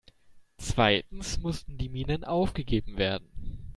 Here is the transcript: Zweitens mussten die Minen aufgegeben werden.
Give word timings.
Zweitens 0.57 1.37
mussten 1.41 1.77
die 1.77 1.89
Minen 1.89 2.23
aufgegeben 2.23 2.97
werden. 2.97 3.29